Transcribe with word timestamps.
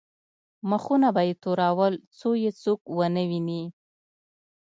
مخونه 0.69 1.09
به 1.15 1.21
یې 1.27 1.33
تورول 1.43 1.93
څو 2.17 2.29
یې 2.43 2.51
څوک 2.61 2.79
ونه 2.97 3.23
ویني. 3.29 3.63